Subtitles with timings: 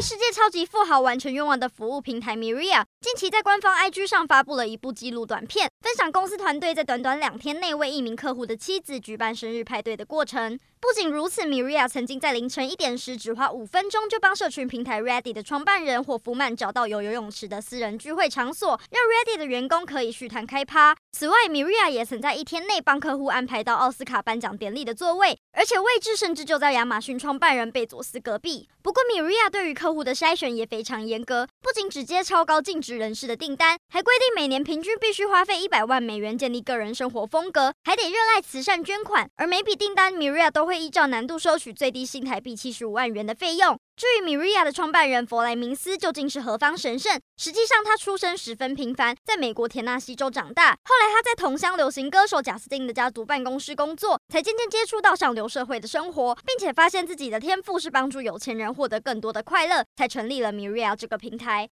[0.00, 10.56] 世界超级富豪完成愿望的服务平台 Miria，近期在官方 IG 上发布了一部纪录短片，分享公司团队在短短两天内为一名客户的妻子举办生日派对的过程。
[10.80, 20.94] 不仅如此，Miria 曾经在凌晨一点时，只花五分钟就帮社群平台 Ready 的创办人霍夫曼找到有游泳池的私人聚会场所，让 Ready 的员工可以续摊开趴。
[21.10, 28.68] 此外，Miria 也曾在一天内帮客户安排到奥斯卡颁奖典礼的座位，而且位置甚至就在亚马逊创办人贝佐斯隔壁。
[28.80, 43.78] 不过，Miria 对于客客户的筛选也非常严格，不仅只接超高净值人士的订单，还规定每年平均必须花费一百万美元建立个人生活风格，还得热爱慈善捐款，而每笔订单 Miria 都会依照难度收取最低新台币七十五万元的费用。
[43.98, 47.20] 至于米瑞亚的创办人弗莱明斯究竟是何方神圣？
[47.36, 50.70] 实际上，他出身十分平凡，在美国田纳西州长大。
[50.84, 61.66] 后来他在同乡流行歌手贾斯汀的家族办公室工作，才渐渐接触到上流社会的生活，并且发现自己的天赋是帮助有钱人获得更多的快乐，才成立了米瑞亚这个平台。